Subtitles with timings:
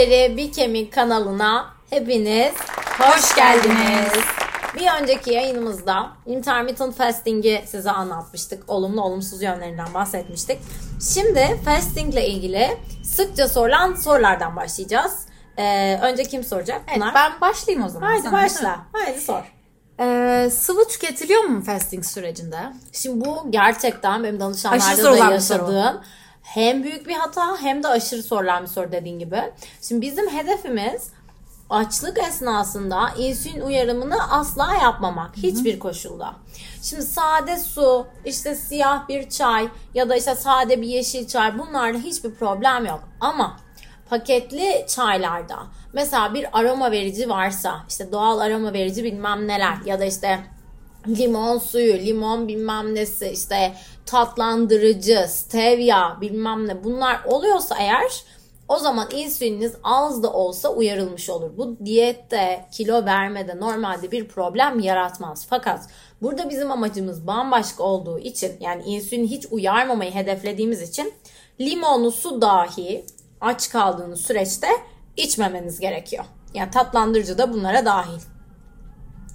[0.00, 2.52] deri bir kemik kanalına hepiniz
[2.98, 4.12] hoş geldiniz.
[4.76, 8.70] Bir önceki yayınımızda intermittent fasting'i size anlatmıştık.
[8.70, 10.58] Olumlu olumsuz yönlerinden bahsetmiştik.
[11.14, 15.26] Şimdi fasting ile ilgili sıkça sorulan sorulardan başlayacağız.
[15.56, 16.82] Ee, önce kim soracak?
[16.86, 17.14] Evet, Pınar.
[17.14, 18.06] ben başlayayım o zaman.
[18.06, 18.32] Haydi sana.
[18.32, 18.80] başla.
[18.92, 19.52] Haydi sor.
[20.00, 22.58] Ee, sıvı tüketiliyor mu fasting sürecinde?
[22.92, 26.00] Şimdi bu gerçekten benim danışanlarda da yaşadığım
[26.54, 29.42] hem büyük bir hata hem de aşırı sorulan bir soru dediğin gibi.
[29.82, 31.08] Şimdi bizim hedefimiz
[31.70, 35.36] açlık esnasında insülin uyarımını asla yapmamak.
[35.36, 36.34] Hiçbir koşulda.
[36.82, 41.98] Şimdi sade su, işte siyah bir çay ya da işte sade bir yeşil çay bunlarda
[41.98, 43.00] hiçbir problem yok.
[43.20, 43.56] Ama
[44.10, 45.58] paketli çaylarda
[45.92, 50.40] mesela bir aroma verici varsa işte doğal aroma verici bilmem neler ya da işte
[51.08, 53.74] limon suyu, limon bilmem nesi, işte
[54.10, 58.24] tatlandırıcı, stevia bilmem ne bunlar oluyorsa eğer
[58.68, 61.50] o zaman insülininiz az da olsa uyarılmış olur.
[61.56, 65.46] Bu diyette, kilo vermede normalde bir problem yaratmaz.
[65.50, 65.86] Fakat
[66.22, 71.14] burada bizim amacımız bambaşka olduğu için yani insülin hiç uyarmamayı hedeflediğimiz için
[71.60, 73.04] limonlu su dahi
[73.40, 74.68] aç kaldığınız süreçte
[75.16, 76.24] içmemeniz gerekiyor.
[76.54, 78.20] Yani tatlandırıcı da bunlara dahil.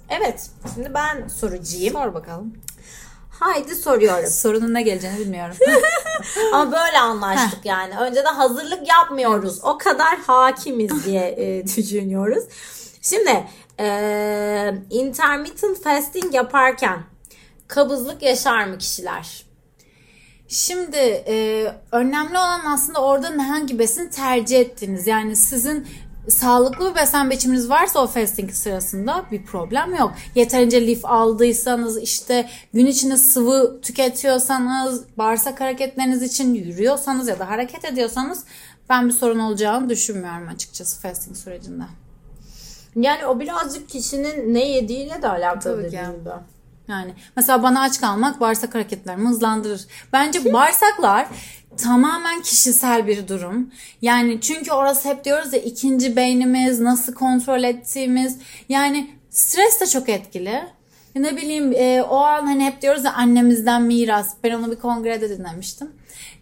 [0.08, 1.92] Evet, şimdi ben sorucuyum.
[1.92, 2.65] Sor bakalım.
[3.40, 4.26] Haydi soruyorum.
[4.26, 5.56] Sorunun ne geleceğini bilmiyorum.
[6.52, 7.98] Ama böyle anlaştık yani.
[7.98, 9.64] Önceden hazırlık yapmıyoruz.
[9.64, 12.44] O kadar hakimiz diye e, düşünüyoruz.
[13.02, 13.44] Şimdi
[13.80, 17.02] e, intermittent fasting yaparken
[17.68, 19.46] kabızlık yaşar mı kişiler?
[20.48, 20.96] Şimdi
[21.28, 25.06] e, önemli olan aslında orada hangi besin tercih ettiğiniz.
[25.06, 25.88] Yani sizin
[26.28, 30.12] sağlıklı bir besen biçiminiz varsa o fasting sırasında bir problem yok.
[30.34, 37.84] Yeterince lif aldıysanız işte gün içinde sıvı tüketiyorsanız bağırsak hareketleriniz için yürüyorsanız ya da hareket
[37.84, 38.44] ediyorsanız
[38.88, 41.84] ben bir sorun olacağını düşünmüyorum açıkçası fasting sürecinde.
[42.96, 45.96] Yani o birazcık kişinin ne yediğiyle de alakalı Tabii ki.
[45.96, 46.30] dediğim gibi.
[46.88, 49.86] Yani mesela bana aç kalmak bağırsak hareketlerimi hızlandırır.
[50.12, 51.26] Bence bağırsaklar
[51.76, 53.70] tamamen kişisel bir durum.
[54.02, 58.38] Yani çünkü orası hep diyoruz ya ikinci beynimiz, nasıl kontrol ettiğimiz.
[58.68, 60.62] Yani stres de çok etkili.
[61.16, 64.34] Ne bileyim e, o an hani hep diyoruz ya annemizden miras.
[64.44, 65.90] Ben onu bir kongrede dinlemiştim.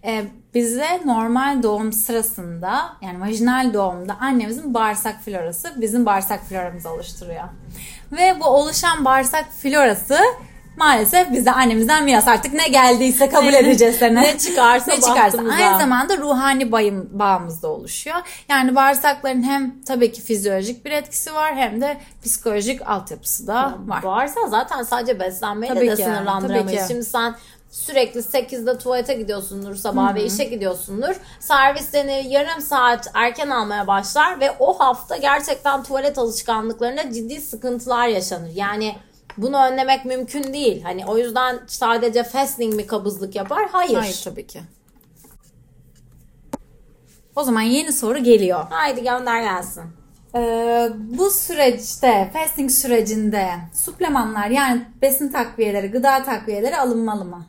[0.05, 0.25] E,
[0.55, 7.45] bize normal doğum sırasında yani vajinal doğumda annemizin bağırsak florası bizim bağırsak floramızı oluşturuyor.
[8.13, 10.19] Ve bu oluşan bağırsak florası
[10.77, 14.21] maalesef bize annemizden miras artık ne geldiyse kabul edeceğiz sana.
[14.21, 15.39] Ne çıkarsa ne çıkarsa.
[15.39, 18.17] Aynı zamanda ruhani bayım, bağımız da oluşuyor.
[18.49, 24.03] Yani bağırsakların hem tabii ki fizyolojik bir etkisi var hem de psikolojik altyapısı da var.
[24.03, 26.67] Varsa zaten sadece beslenmeyle Tabii de ki, sınırlandıramayız.
[26.67, 26.85] tabii ki.
[26.89, 27.35] Şimdi sen
[27.71, 31.15] sürekli 8'de tuvalete gidiyorsundur sabah ve işe gidiyorsundur.
[31.41, 38.09] Servis seni yarım saat erken almaya başlar ve o hafta gerçekten tuvalet alışkanlıklarında ciddi sıkıntılar
[38.09, 38.51] yaşanır.
[38.55, 38.97] Yani
[39.37, 40.83] bunu önlemek mümkün değil.
[40.83, 43.69] Hani o yüzden sadece fasting mi kabızlık yapar?
[43.73, 43.95] Hayır.
[43.95, 44.61] Hayır tabii ki.
[47.37, 48.65] O zaman yeni soru geliyor.
[48.71, 49.85] Haydi gönder gelsin.
[50.35, 57.47] Ee, bu süreçte, fasting sürecinde suplemanlar yani besin takviyeleri, gıda takviyeleri alınmalı mı?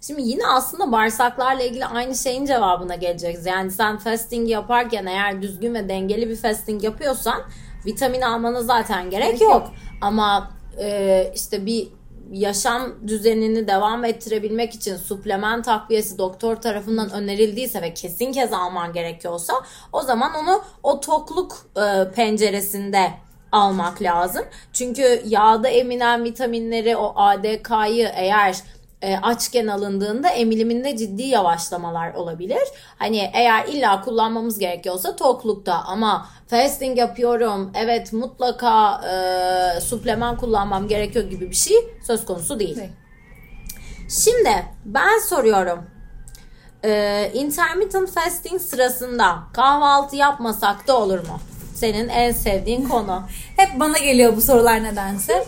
[0.00, 3.46] Şimdi yine aslında bağırsaklarla ilgili aynı şeyin cevabına geleceğiz.
[3.46, 7.42] Yani sen fasting yaparken eğer düzgün ve dengeli bir fasting yapıyorsan
[7.86, 9.52] vitamin almana zaten gerek Gerek yok.
[9.52, 9.70] yok.
[10.00, 11.88] Ama e, işte bir
[12.32, 19.54] yaşam düzenini devam ettirebilmek için supleman takviyesi doktor tarafından önerildiyse ve kesin kez alman gerekiyorsa
[19.92, 23.10] o zaman onu o tokluk e, penceresinde
[23.52, 24.44] almak lazım.
[24.72, 28.56] Çünkü yağda eminen vitaminleri o ADK'yı eğer
[29.02, 32.62] e, açken alındığında emiliminde ciddi yavaşlamalar olabilir.
[32.98, 41.30] Hani eğer illa kullanmamız gerekiyorsa toklukta ama fasting yapıyorum evet mutlaka e, supleman kullanmam gerekiyor
[41.30, 41.76] gibi bir şey
[42.06, 42.78] söz konusu değil.
[44.08, 45.86] Şimdi ben soruyorum.
[46.84, 51.40] Ee, intermittent fasting sırasında kahvaltı yapmasak da olur mu?
[51.74, 53.22] Senin en sevdiğin konu.
[53.56, 55.44] Hep bana geliyor bu sorular nedense.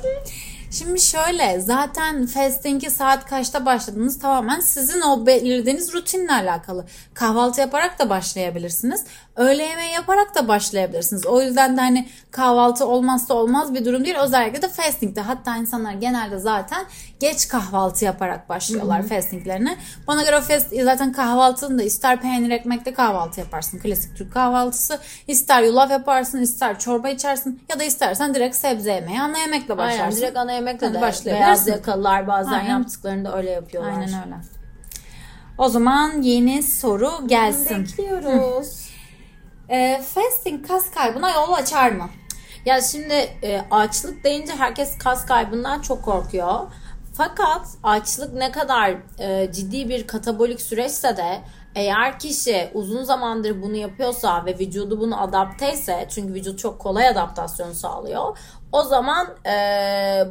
[0.70, 6.86] Şimdi şöyle zaten fasting'i saat kaçta başladınız tamamen sizin o belirlediğiniz rutinle alakalı.
[7.14, 9.04] Kahvaltı yaparak da başlayabilirsiniz.
[9.38, 11.26] Öğle yemeği yaparak da başlayabilirsiniz.
[11.26, 14.16] O yüzden de hani kahvaltı olmazsa olmaz bir durum değil.
[14.16, 15.20] Özellikle de fasting'de.
[15.20, 16.84] Hatta insanlar genelde zaten
[17.20, 19.76] geç kahvaltı yaparak başlıyorlar fastinglerine.
[20.06, 23.78] Bana göre fast, zaten kahvaltını da ister peynir ekmekle kahvaltı yaparsın.
[23.78, 24.98] Klasik Türk kahvaltısı.
[25.26, 30.02] ister yulaf yaparsın, ister çorba içersin ya da istersen direkt sebze yemeği, ana yemekle başlarsın.
[30.02, 31.44] Aynen direkt ana yemekle Hadi de başlayabilirsin.
[31.46, 32.70] beyaz yakalılar bazen Aynen.
[32.70, 33.90] yaptıklarında öyle yapıyorlar.
[33.90, 34.36] Aynen öyle.
[35.58, 37.82] O zaman yeni soru gelsin.
[37.84, 38.87] Bekliyoruz.
[39.68, 42.08] E, fasting kas kaybına yol açar mı?
[42.64, 46.60] Ya şimdi e, açlık deyince herkes kas kaybından çok korkuyor.
[47.14, 51.40] Fakat açlık ne kadar e, ciddi bir katabolik süreçse de
[51.74, 57.72] eğer kişi uzun zamandır bunu yapıyorsa ve vücudu bunu adapteyse çünkü vücut çok kolay adaptasyon
[57.72, 58.38] sağlıyor.
[58.72, 59.56] O zaman e,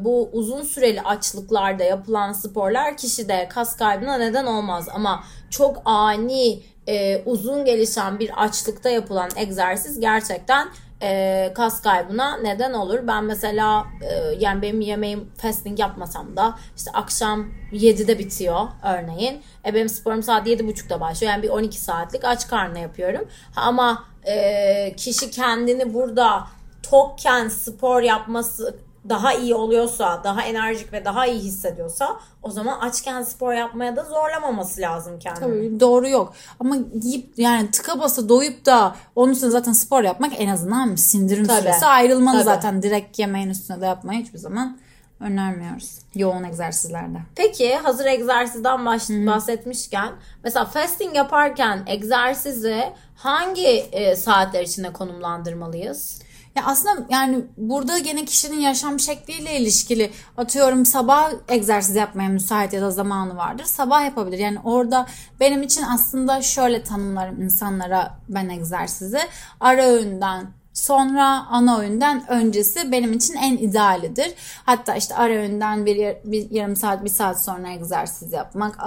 [0.01, 4.87] bu uzun süreli açlıklarda yapılan sporlar kişide kas kaybına neden olmaz.
[4.93, 10.67] Ama çok ani e, uzun gelişen bir açlıkta yapılan egzersiz gerçekten
[11.01, 12.99] e, kas kaybına neden olur.
[13.07, 19.41] Ben mesela e, yani benim yemeğim fasting yapmasam da işte akşam 7'de bitiyor örneğin.
[19.65, 21.33] E, benim sporum saat 7.30'da başlıyor.
[21.33, 23.27] Yani bir 12 saatlik aç karnına yapıyorum.
[23.55, 26.47] Ama e, kişi kendini burada
[26.83, 33.21] tokken spor yapması daha iyi oluyorsa, daha enerjik ve daha iyi hissediyorsa o zaman açken
[33.21, 35.43] spor yapmaya da zorlamaması lazım kendini.
[35.43, 36.33] Tabii doğru yok.
[36.59, 41.47] Ama yiyip yani tıka basa doyup da onun üstüne zaten spor yapmak en azından sindirim
[41.47, 41.61] Tabii.
[41.61, 42.45] süresi ayrılmalı Tabii.
[42.45, 42.83] zaten.
[42.83, 44.77] Direkt yemeğin üstüne de yapmayı hiçbir zaman
[45.19, 45.99] önermiyoruz.
[46.15, 47.17] Yoğun egzersizlerde.
[47.35, 48.85] Peki hazır egzersizden
[49.27, 50.13] bahsetmişken
[50.43, 52.83] mesela fasting yaparken egzersizi
[53.15, 56.21] hangi e, saatler içinde konumlandırmalıyız?
[56.57, 62.81] Ya aslında yani burada gene kişinin yaşam şekliyle ilişkili atıyorum sabah egzersiz yapmaya müsait ya
[62.81, 63.63] da zamanı vardır.
[63.65, 64.37] Sabah yapabilir.
[64.37, 65.07] Yani orada
[65.39, 69.19] benim için aslında şöyle tanımlarım insanlara ben egzersizi.
[69.59, 70.47] Ara öğünden
[70.77, 74.33] sonra ana öğünden öncesi benim için en idealidir.
[74.65, 78.79] Hatta işte ara öğünden bir, bir yarım saat bir saat sonra egzersiz yapmak.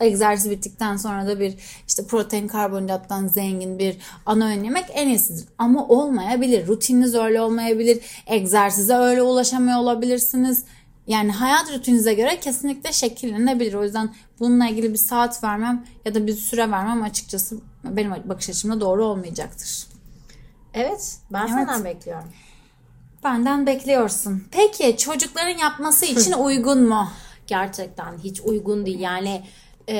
[0.00, 1.54] Egzersiz bittikten sonra da bir
[1.88, 3.96] işte protein karbonhidrattan zengin bir
[4.26, 5.44] ana öğün yemek en iyisidir.
[5.58, 6.66] Ama olmayabilir.
[6.66, 8.00] Rutininiz öyle olmayabilir.
[8.26, 10.64] Egzersize öyle ulaşamıyor olabilirsiniz.
[11.06, 13.74] Yani hayat rutininize göre kesinlikle şekillenebilir.
[13.74, 18.50] O yüzden bununla ilgili bir saat vermem ya da bir süre vermem açıkçası benim bakış
[18.50, 19.93] açımda doğru olmayacaktır.
[20.74, 21.50] Evet ben Evet.
[21.50, 22.28] senden bekliyorum.
[23.24, 24.44] Benden bekliyorsun.
[24.50, 27.08] Peki çocukların yapması için uygun mu?
[27.46, 29.00] Gerçekten hiç uygun değil.
[29.00, 29.42] Yani
[29.88, 29.96] e,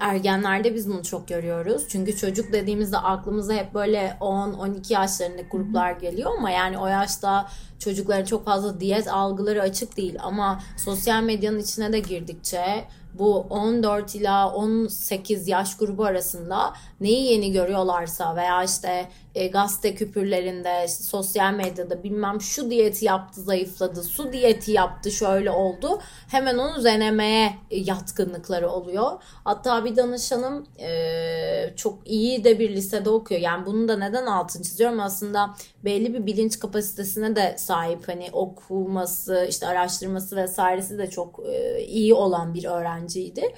[0.00, 1.84] ergenlerde biz bunu çok görüyoruz.
[1.88, 7.48] Çünkü çocuk dediğimizde aklımıza hep böyle 10-12 yaşlarındaki gruplar geliyor ama yani o yaşta
[7.78, 14.14] çocukların çok fazla diyet algıları açık değil ama sosyal medyanın içine de girdikçe bu 14
[14.14, 21.54] ila 18 yaş grubu arasında neyi yeni görüyorlarsa veya işte e, gazete küpürlerinde işte sosyal
[21.54, 28.70] medyada bilmem şu diyeti yaptı zayıfladı su diyeti yaptı şöyle oldu hemen onu denemeye yatkınlıkları
[28.70, 29.10] oluyor.
[29.44, 33.40] Hatta bir danışanım e, çok iyi de bir lisede okuyor.
[33.40, 35.00] Yani bunu da neden altını çiziyorum?
[35.00, 35.54] Aslında
[35.84, 38.08] belli bir bilinç kapasitesine de sahip.
[38.08, 42.64] Hani okuması işte araştırması vesairesi de çok e, iyi olan bir
[43.02, 43.54] öğrenciydi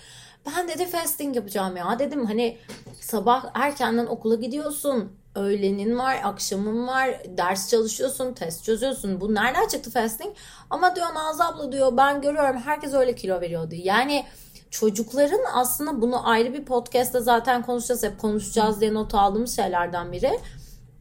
[0.46, 2.58] ben dedi fasting yapacağım ya dedim hani
[3.00, 9.20] sabah erkenden okula gidiyorsun öğlenin var, akşamın var, ders çalışıyorsun, test çözüyorsun.
[9.20, 10.37] Bu nereden çıktı fasting?
[10.70, 13.75] Ama diyor Nazlı abla diyor ben görüyorum herkes öyle kilo veriyordu.
[13.75, 14.26] Yani
[14.70, 18.02] çocukların aslında bunu ayrı bir podcast'ta zaten konuşacağız.
[18.02, 20.40] Hep konuşacağız diye not aldığımız şeylerden biri.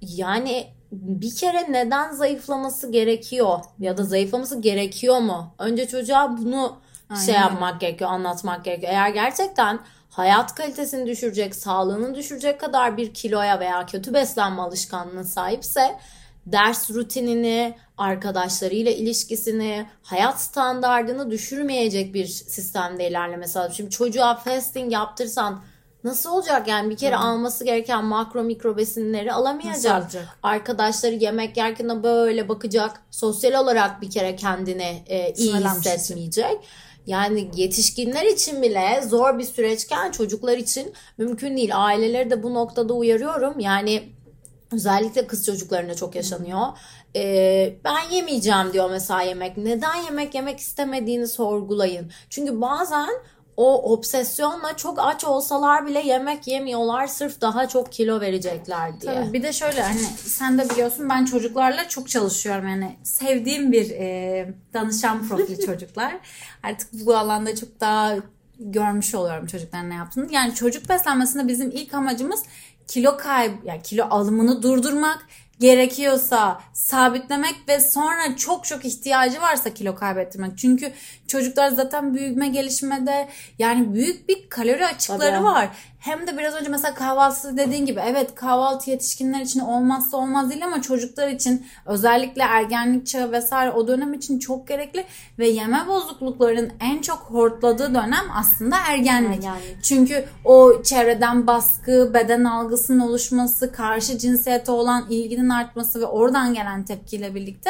[0.02, 5.56] Yani bir kere neden zayıflaması gerekiyor ya da zayıflaması gerekiyor mu?
[5.60, 6.78] Önce çocuğa bunu
[7.26, 7.48] şey Aynen.
[7.48, 8.92] yapmak gerekiyor, anlatmak gerekiyor.
[8.92, 9.80] Eğer gerçekten
[10.10, 16.00] hayat kalitesini düşürecek, sağlığını düşürecek kadar bir kiloya veya kötü beslenme alışkanlığına sahipse
[16.46, 23.74] ders rutinini, arkadaşlarıyla ilişkisini, hayat standardını düşürmeyecek bir sistemde ilerlemesi lazım.
[23.74, 25.62] Şimdi çocuğa fasting yaptırsan
[26.04, 30.12] nasıl olacak yani bir kere alması gereken makro mikro besinleri alamayacak.
[30.44, 33.02] Arkadaşları yemek yerken de böyle bakacak.
[33.12, 36.58] Sosyal olarak bir kere kendini e, iyi hissetmeyecek.
[37.08, 41.72] Yani yetişkinler için bile zor bir süreçken çocuklar için mümkün değil.
[41.74, 43.60] Aileleri de bu noktada uyarıyorum.
[43.60, 44.04] Yani
[44.72, 46.68] özellikle kız çocuklarında çok yaşanıyor.
[47.16, 49.58] Ee, ben yemeyeceğim diyor mesela yemek.
[49.58, 52.12] Neden yemek yemek istemediğini sorgulayın.
[52.30, 53.10] Çünkü bazen
[53.58, 59.14] o obsesyonla çok aç olsalar bile yemek yemiyorlar sırf daha çok kilo verecekler diye.
[59.14, 63.90] Tabii bir de şöyle hani sen de biliyorsun ben çocuklarla çok çalışıyorum yani sevdiğim bir
[63.90, 66.16] e, danışan profili çocuklar.
[66.64, 68.16] Artık bu alanda çok daha
[68.60, 70.34] görmüş oluyorum çocukların ne yaptığını.
[70.34, 72.44] Yani çocuk beslenmesinde bizim ilk amacımız
[72.88, 75.28] kilo kayb yani kilo alımını durdurmak
[75.60, 80.58] gerekiyorsa sabitlemek ve sonra çok çok ihtiyacı varsa kilo kaybettirmek.
[80.58, 80.94] Çünkü
[81.34, 83.28] çocuklar zaten büyüme gelişmede
[83.60, 85.44] yani büyük bir kalori açıkları Tabii.
[85.44, 85.70] var.
[86.00, 90.66] Hem de biraz önce mesela kahvaltısı dediğin gibi evet kahvaltı yetişkinler için olmazsa olmaz değil
[90.66, 95.06] ama çocuklar için özellikle ergenlik çağı vesaire o dönem için çok gerekli
[95.40, 99.44] ve yeme bozuklukların en çok hortladığı dönem aslında ergenlik.
[99.44, 99.84] Ergenlik.
[99.84, 106.84] Çünkü o çevreden baskı, beden algısının oluşması, karşı cinsiyete olan ilginin artması ve oradan gelen
[106.84, 107.70] tepkiyle birlikte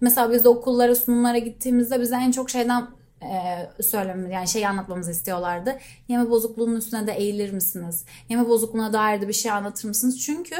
[0.00, 2.86] mesela biz okullara, sunumlara gittiğimizde bize en çok şeyden
[3.24, 5.78] e, söylemi yani şeyi anlatmamızı istiyorlardı.
[6.08, 8.04] Yeme bozukluğunun üstüne de eğilir misiniz?
[8.28, 10.20] Yeme bozukluğuna dair de bir şey anlatır mısınız?
[10.20, 10.56] Çünkü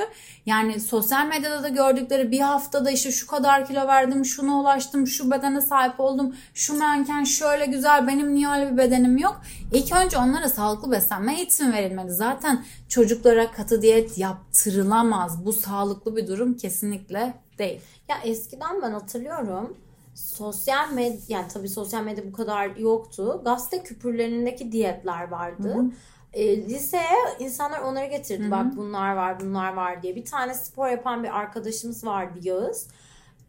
[0.46, 5.30] yani sosyal medyada da gördükleri bir haftada işte şu kadar kilo verdim, şuna ulaştım, şu
[5.30, 9.40] bedene sahip oldum, şu manken şöyle güzel, benim niye öyle bir bedenim yok?
[9.72, 12.12] İlk önce onlara sağlıklı beslenme eğitimi verilmeli.
[12.12, 15.44] Zaten çocuklara katı diyet yaptırılamaz.
[15.44, 17.80] Bu sağlıklı bir durum kesinlikle değil.
[18.08, 19.76] Ya eskiden ben hatırlıyorum
[20.14, 23.42] sosyal medya yani tabii sosyal medya bu kadar yoktu.
[23.44, 25.84] Gazete küpürlerindeki diyetler vardı.
[26.32, 28.50] E, liseye insanlar onları getirdi.
[28.50, 30.16] Bak bunlar var, bunlar var diye.
[30.16, 32.88] Bir tane spor yapan bir arkadaşımız vardı Yağız.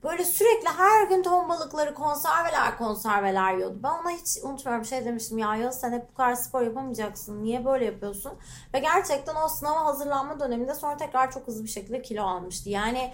[0.03, 3.79] Böyle sürekli her gün ton balıkları, konserveler, konserveler yiyordu.
[3.83, 7.43] Ben ona hiç unutmuyorum şey demiştim ya Yağız sen hep bu kadar spor yapamayacaksın.
[7.43, 8.31] Niye böyle yapıyorsun?
[8.73, 12.69] Ve gerçekten o sınava hazırlanma döneminde sonra tekrar çok hızlı bir şekilde kilo almıştı.
[12.69, 13.13] Yani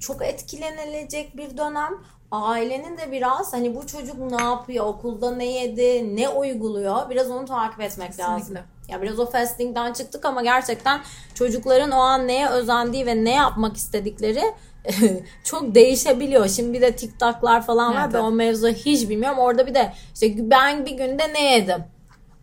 [0.00, 1.90] çok etkilenilecek bir dönem.
[2.30, 7.44] Ailenin de biraz hani bu çocuk ne yapıyor, okulda ne yedi, ne uyguluyor biraz onu
[7.46, 8.58] takip etmek lazım.
[8.88, 11.00] Ya biraz o fasting'den çıktık ama gerçekten
[11.34, 14.42] çocukların o an neye özendiği ve ne yapmak istedikleri
[15.44, 16.48] çok değişebiliyor.
[16.48, 18.00] Şimdi bir de TikTok'lar falan var.
[18.04, 18.28] Evet, Ben evet.
[18.28, 19.38] o mevzu hiç bilmiyorum.
[19.38, 21.84] Orada bir de işte ben bir günde ne yedim?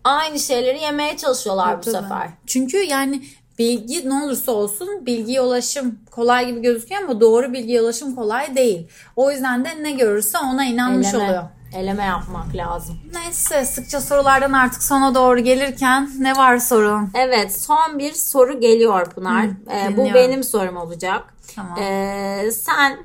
[0.03, 1.95] Aynı şeyleri yemeye çalışıyorlar bu Tabii.
[1.95, 2.29] sefer.
[2.45, 3.21] Çünkü yani
[3.59, 8.87] bilgi ne olursa olsun bilgiye ulaşım kolay gibi gözüküyor ama doğru bilgiye ulaşım kolay değil.
[9.15, 11.43] O yüzden de ne görürse ona inanmış Eleme, oluyor.
[11.75, 12.97] eleme yapmak lazım.
[13.13, 17.09] Neyse sıkça sorulardan artık sona doğru gelirken ne var sorun?
[17.13, 19.45] Evet son bir soru geliyor Pınar.
[19.45, 21.33] Hı, Ee, bu benim sorum olacak.
[21.55, 21.77] Tamam.
[21.79, 22.97] Ee, sen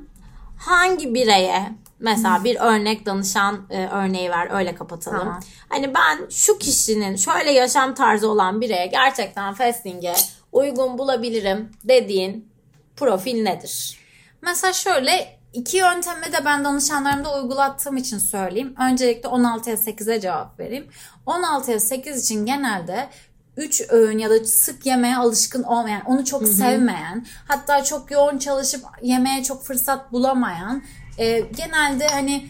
[0.58, 5.18] hangi bireye mesela bir örnek danışan e, örneği ver öyle kapatalım.
[5.18, 5.40] Tamam.
[5.68, 10.14] Hani ben şu kişinin şöyle yaşam tarzı olan bireye gerçekten fasting'e
[10.52, 12.48] uygun bulabilirim dediğin
[12.96, 13.98] profil nedir?
[14.42, 18.74] Mesela şöyle iki yöntemi de ben danışanlarımda uygulattığım için söyleyeyim.
[18.90, 20.86] Öncelikle 16'ya 8'e cevap vereyim.
[21.26, 23.08] 16'ya 8 için genelde
[23.56, 28.84] 3 öğün ya da sık yemeye alışkın olmayan, onu çok sevmeyen, hatta çok yoğun çalışıp
[29.02, 30.82] yemeğe çok fırsat bulamayan,
[31.18, 32.46] e, genelde hani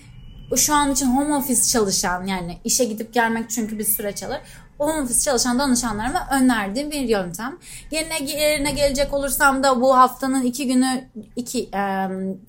[0.56, 4.40] şu an için home office çalışan yani işe gidip gelmek çünkü bir süreç alır.
[4.82, 7.58] Home office çalışan danışanlarıma önerdiğim bir yöntem.
[7.90, 11.04] Yerine, yerine gelecek olursam da bu haftanın iki günü
[11.36, 12.08] iki e,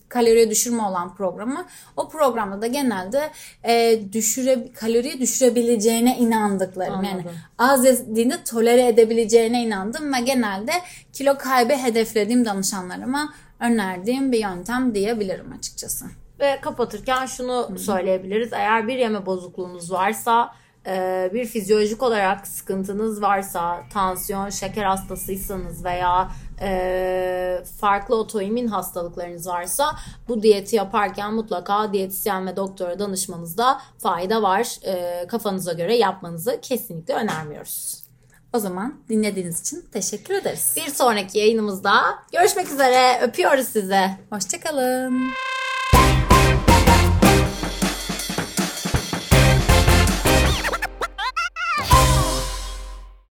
[0.09, 1.65] kaloriye düşürme olan programı.
[1.97, 3.29] O programda da genelde
[3.63, 7.03] e, düşüre, kaloriyi düşürebileceğine inandıklarım.
[7.03, 7.31] Yani Anladım.
[7.57, 10.71] az yediğinde tolere edebileceğine inandım ve genelde
[11.13, 16.05] kilo kaybı hedeflediğim danışanlarıma önerdiğim bir yöntem diyebilirim açıkçası.
[16.39, 18.53] Ve kapatırken şunu söyleyebiliriz.
[18.53, 20.53] Eğer bir yeme bozukluğunuz varsa,
[21.33, 29.85] bir fizyolojik olarak sıkıntınız varsa, tansiyon, şeker hastasıysanız veya e, farklı otoimmün hastalıklarınız varsa
[30.27, 34.77] bu diyeti yaparken mutlaka diyetisyen ve doktora danışmanızda fayda var.
[34.85, 38.03] E, Kafanıza göre yapmanızı kesinlikle önermiyoruz.
[38.53, 40.73] O zaman dinlediğiniz için teşekkür ederiz.
[40.75, 41.93] Bir sonraki yayınımızda
[42.31, 43.19] görüşmek üzere.
[43.21, 44.09] Öpüyoruz size.
[44.29, 45.33] Hoşçakalın.